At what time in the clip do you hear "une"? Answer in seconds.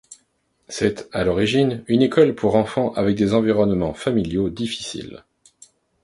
1.87-2.01